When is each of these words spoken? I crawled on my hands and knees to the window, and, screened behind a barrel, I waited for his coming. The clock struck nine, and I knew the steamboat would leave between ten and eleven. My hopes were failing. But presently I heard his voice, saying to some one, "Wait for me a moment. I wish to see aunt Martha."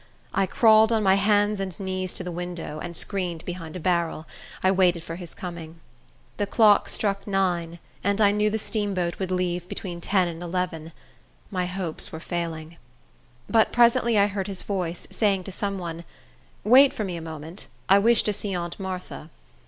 I 0.33 0.47
crawled 0.47 0.91
on 0.91 1.03
my 1.03 1.13
hands 1.13 1.59
and 1.59 1.79
knees 1.79 2.11
to 2.13 2.23
the 2.23 2.31
window, 2.31 2.79
and, 2.79 2.97
screened 2.97 3.45
behind 3.45 3.75
a 3.75 3.79
barrel, 3.79 4.25
I 4.63 4.71
waited 4.71 5.03
for 5.03 5.15
his 5.15 5.35
coming. 5.35 5.79
The 6.37 6.47
clock 6.47 6.89
struck 6.89 7.27
nine, 7.27 7.77
and 8.03 8.19
I 8.19 8.31
knew 8.31 8.49
the 8.49 8.57
steamboat 8.57 9.19
would 9.19 9.29
leave 9.29 9.69
between 9.69 10.01
ten 10.01 10.27
and 10.27 10.41
eleven. 10.41 10.91
My 11.51 11.67
hopes 11.67 12.11
were 12.11 12.19
failing. 12.19 12.77
But 13.47 13.71
presently 13.71 14.17
I 14.17 14.25
heard 14.25 14.47
his 14.47 14.63
voice, 14.63 15.05
saying 15.11 15.43
to 15.43 15.51
some 15.51 15.77
one, 15.77 16.03
"Wait 16.63 16.93
for 16.93 17.03
me 17.03 17.15
a 17.15 17.21
moment. 17.21 17.67
I 17.87 17.99
wish 17.99 18.23
to 18.23 18.33
see 18.33 18.55
aunt 18.55 18.79
Martha." 18.79 19.29